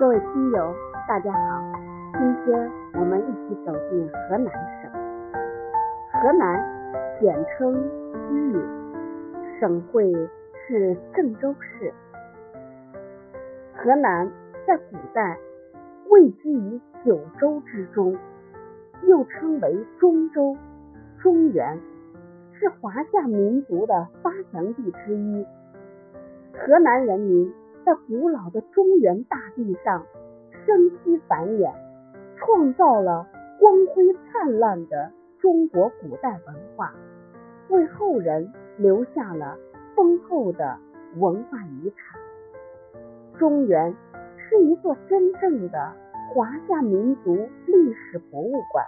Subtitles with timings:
[0.00, 0.74] 各位听友，
[1.06, 1.72] 大家好，
[2.14, 4.50] 今天我们一起走进河南
[4.80, 4.90] 省。
[6.10, 6.58] 河南
[7.20, 7.74] 简称
[8.32, 8.58] 豫，
[9.60, 10.10] 省会
[10.66, 11.92] 是郑州市。
[13.76, 14.26] 河南
[14.66, 15.36] 在古代
[16.08, 18.16] 位居于九州之中，
[19.06, 20.56] 又称为中州、
[21.22, 21.78] 中原，
[22.58, 25.46] 是华夏民族的发祥地之一。
[26.54, 27.52] 河南人民。
[27.84, 30.04] 在古老的中原大地上
[30.66, 31.72] 生息繁衍，
[32.36, 33.26] 创造了
[33.58, 36.92] 光辉灿烂的中国古代文化，
[37.68, 39.56] 为后人留下了
[39.96, 40.78] 丰厚的
[41.16, 42.20] 文化遗产。
[43.38, 43.94] 中原
[44.36, 45.92] 是一座真正的
[46.32, 48.84] 华夏民族历史博物馆，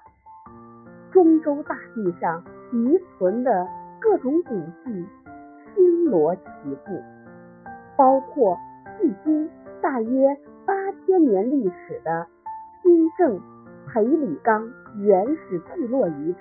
[1.10, 3.66] 中州大地上遗存的
[3.98, 5.06] 各种古迹
[5.74, 6.42] 星罗棋
[6.84, 7.00] 布，
[7.96, 8.58] 包括。
[9.02, 10.72] 距今大约八
[11.04, 12.24] 千年历史的
[12.80, 13.40] 新郑
[13.88, 16.38] 裴李岗原始聚落遗址，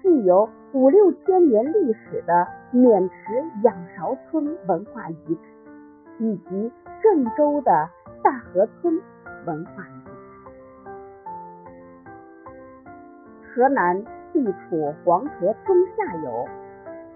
[0.00, 3.14] 具有五六千年历史的渑池
[3.64, 5.40] 仰韶村文化遗址，
[6.20, 7.88] 以及郑州的
[8.22, 9.00] 大河村
[9.44, 10.12] 文化遗址。
[13.52, 16.46] 河南地处黄河中下游，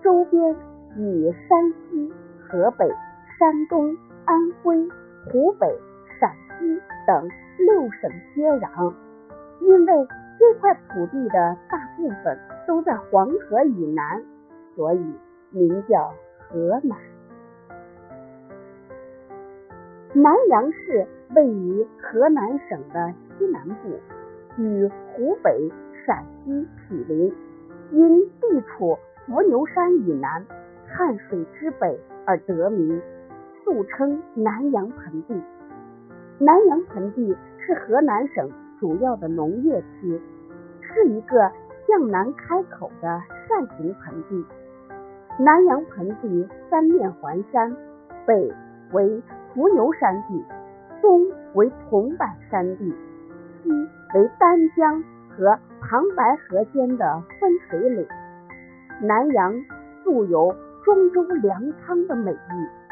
[0.03, 0.57] 周边
[0.97, 2.13] 与山西、
[2.49, 2.93] 河北。
[3.39, 4.89] 山东、安徽、
[5.27, 5.67] 湖北、
[6.19, 8.95] 陕西等六省接壤，
[9.61, 14.23] 因为这块土地的大部分都在黄河以南，
[14.75, 15.15] 所以
[15.51, 16.15] 名叫
[16.49, 16.97] 河南。
[20.15, 24.01] 南阳市位于河南省的西南部，
[24.57, 25.71] 与湖北、
[26.07, 27.35] 陕西毗邻，
[27.91, 30.43] 因地处伏牛山以南、
[30.89, 32.99] 汉水之北而得名。
[33.67, 35.35] 素称南阳盆地。
[36.39, 40.23] 南阳盆地是河南省主要的农业区，
[40.81, 41.51] 是一个
[41.89, 44.47] 向南开口的扇形盆地。
[45.41, 47.77] 南阳盆地三面环山，
[48.25, 48.55] 北
[48.93, 49.21] 为
[49.53, 50.45] 伏牛山地，
[51.03, 52.95] 东为桐柏山地，
[53.65, 53.71] 西
[54.15, 58.07] 为丹江和唐白河间的分水岭。
[59.03, 59.53] 南阳
[60.05, 60.55] 素有
[60.85, 62.86] “中州粮仓”的美誉。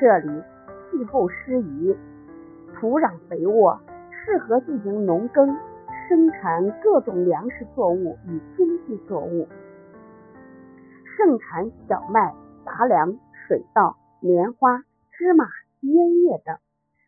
[0.00, 0.42] 这里
[0.90, 1.96] 气候适宜，
[2.74, 5.56] 土壤肥沃，适合进行农耕，
[6.08, 9.48] 生产各种粮食作物与经济作物，
[11.16, 12.34] 盛产小麦、
[12.64, 13.16] 杂粮、
[13.46, 14.82] 水稻、棉花、
[15.12, 15.46] 芝麻、
[15.82, 16.56] 烟叶等，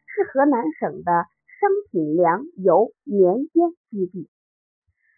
[0.07, 4.29] 是河南省的商品粮油棉烟基地。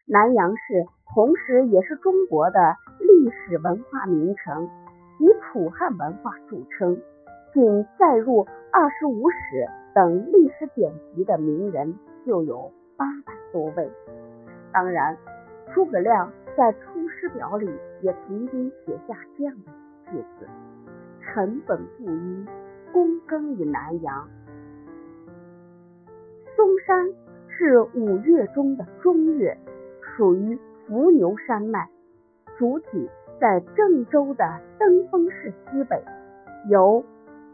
[0.07, 4.71] 南阳市同时也是中国的历史文化名城，
[5.19, 6.99] 以楚汉文化著称。
[7.53, 9.37] 仅载入《二十五史》
[9.95, 11.95] 等历史典籍的名人
[12.27, 13.91] 就有八百多位。
[14.73, 15.17] 当然，
[15.73, 17.71] 诸葛亮在《出师表》里
[18.03, 19.73] 也曾经写下这样的
[20.11, 20.47] 句子
[21.25, 22.47] ：“臣本布衣，
[22.93, 24.29] 躬耕于南阳。”
[26.55, 27.11] 嵩山
[27.49, 29.57] 是五岳中的中岳，
[30.17, 31.89] 属于伏牛山脉，
[32.59, 33.09] 主体
[33.41, 34.45] 在郑州的
[34.79, 36.03] 登封市西北，
[36.69, 37.03] 由。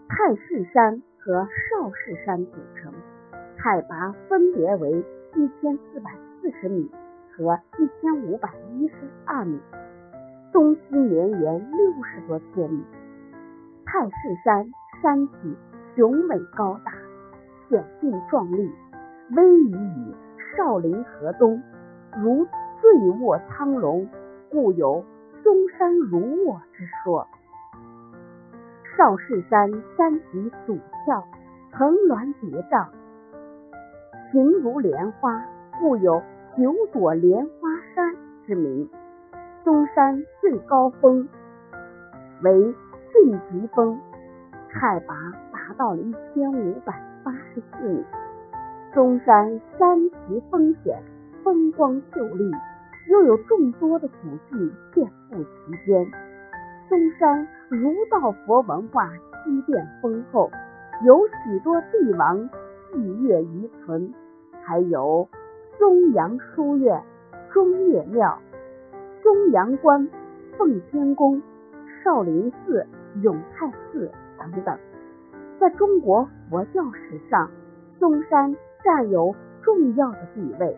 [0.08, 2.92] 太室山和少室山组成，
[3.56, 5.04] 海拔分别为
[5.34, 6.10] 一千四百
[6.40, 6.90] 四十米
[7.32, 8.94] 和一千五百一十
[9.24, 9.58] 二米，
[10.52, 12.84] 东西绵延六十多千米。
[13.86, 14.14] 太室
[14.44, 14.70] 山
[15.02, 15.56] 山体
[15.96, 16.92] 雄伟高大，
[17.68, 18.70] 险峻壮丽，
[19.30, 20.14] 逶迤于
[20.56, 21.62] 少林河东，
[22.22, 22.46] 如
[22.80, 24.06] 醉卧苍龙，
[24.50, 25.04] 故有
[25.42, 27.26] 嵩山如卧之说。
[28.96, 31.24] 少室山山体陡峭，
[31.72, 32.86] 层峦叠嶂，
[34.30, 35.44] 形如莲花，
[35.80, 36.22] 故有
[36.56, 38.14] 九朵莲花山
[38.46, 38.88] 之名。
[39.64, 41.28] 嵩山最高峰
[42.42, 42.74] 为
[43.12, 43.98] 晋级峰，
[44.68, 45.14] 海拔
[45.50, 48.04] 达到了一千五百八十四米。
[48.92, 51.02] 嵩山山奇峰险，
[51.42, 52.48] 风光秀丽，
[53.10, 56.06] 又有众多的古迹遍布其间。
[56.88, 59.10] 嵩山儒道佛文化
[59.44, 60.50] 积淀丰厚，
[61.04, 62.48] 有许多帝王
[62.92, 64.12] 祭月遗存，
[64.62, 65.28] 还有
[65.78, 67.02] 嵩阳书院、
[67.50, 68.38] 中岳庙、
[69.22, 70.08] 嵩阳关、
[70.58, 71.42] 奉天宫、
[72.02, 72.86] 少林寺、
[73.22, 74.78] 永泰寺等等。
[75.58, 77.50] 在中国佛教史上，
[77.98, 78.54] 嵩山
[78.84, 80.76] 占有重要的地位。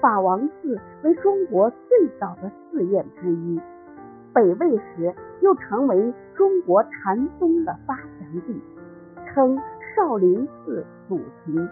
[0.00, 3.60] 法王寺为中国最早的寺院之一。
[4.32, 8.62] 北魏时又成为中国禅宗的发祥地，
[9.26, 9.58] 称
[9.94, 11.68] 少林寺祖庭。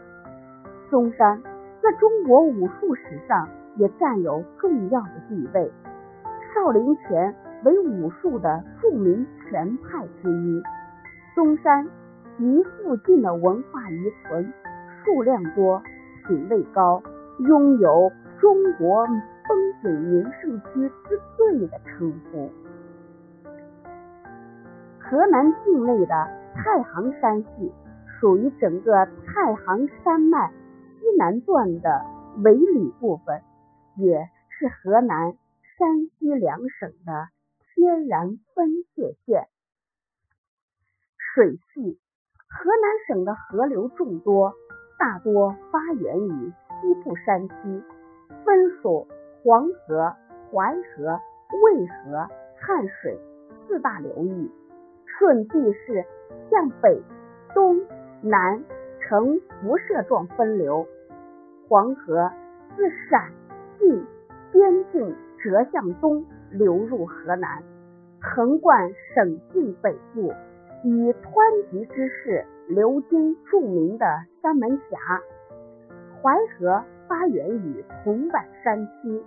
[0.89, 1.43] 嵩山
[1.83, 5.73] 在中国武术史上也占有重要的地位。
[6.55, 7.35] 少林拳
[7.65, 10.63] 为武术的著名拳派之一。
[11.35, 11.87] 嵩山
[12.39, 14.53] 及附近的文化遗存
[15.05, 15.83] 数量多，
[16.27, 17.03] 品位高，
[17.41, 18.11] 拥有
[18.41, 22.51] “中国风景名胜区之最”的称呼。
[25.08, 26.14] 河南境内的
[26.56, 27.73] 太行山系
[28.19, 32.05] 属于整个太行山脉西南段的
[32.43, 33.41] 尾里部分，
[33.97, 35.37] 也是河南、
[35.79, 37.29] 山西两省的
[37.73, 39.47] 天然分界线。
[41.17, 42.00] 水系，
[42.49, 44.55] 河南省的河流众多，
[44.99, 47.55] 大多发源于西部山区，
[48.44, 49.06] 分属
[49.44, 50.17] 黄河、
[50.50, 51.20] 淮河、
[51.62, 53.20] 渭河、汉水
[53.69, 54.50] 四大流域。
[55.19, 56.05] 顺地势
[56.51, 57.03] 向北、
[57.55, 57.81] 东
[58.23, 58.63] 南
[59.01, 60.87] 呈辐射状分流，
[61.69, 62.31] 黄河
[62.77, 63.33] 自陕
[63.79, 64.05] 晋
[64.53, 67.63] 边境折向东流入河南，
[68.21, 70.33] 横贯省境北部，
[70.85, 74.07] 以湍急之势流经著名的
[74.43, 74.99] 三门峡。
[76.23, 79.23] 淮河发源于铜板山区，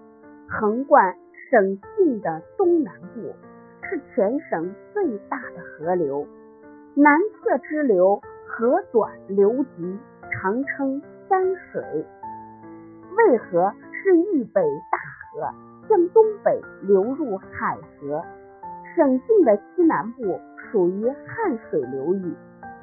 [0.49, 1.15] 横贯
[1.49, 3.33] 省境的东南部。
[3.89, 6.27] 是全省最大的河流，
[6.93, 9.97] 南侧支流河短流急，
[10.31, 11.83] 常称三水。
[13.17, 14.99] 渭河是豫北大
[15.33, 15.51] 河，
[15.87, 18.23] 向东北流入海河。
[18.95, 20.39] 省境的西南部
[20.71, 22.35] 属于汉水流域，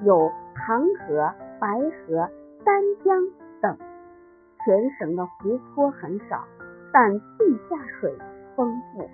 [0.03, 2.29] 有唐河、白河、
[2.65, 3.29] 丹江
[3.61, 3.77] 等。
[4.65, 6.45] 全省的湖泊很少，
[6.93, 8.13] 但地下水
[8.57, 9.09] 丰富。